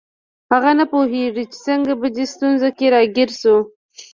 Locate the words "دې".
2.15-2.25